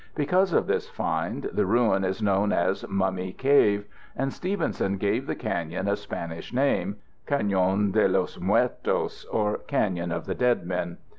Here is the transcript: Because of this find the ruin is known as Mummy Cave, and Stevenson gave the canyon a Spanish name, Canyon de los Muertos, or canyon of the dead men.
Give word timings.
Because 0.15 0.51
of 0.51 0.65
this 0.65 0.89
find 0.89 1.43
the 1.53 1.67
ruin 1.67 2.03
is 2.03 2.23
known 2.23 2.51
as 2.51 2.83
Mummy 2.87 3.31
Cave, 3.33 3.85
and 4.15 4.33
Stevenson 4.33 4.97
gave 4.97 5.27
the 5.27 5.35
canyon 5.35 5.87
a 5.87 5.95
Spanish 5.95 6.51
name, 6.51 6.95
Canyon 7.27 7.91
de 7.91 8.07
los 8.07 8.39
Muertos, 8.39 9.25
or 9.25 9.59
canyon 9.59 10.11
of 10.11 10.25
the 10.25 10.33
dead 10.33 10.65
men. 10.65 10.97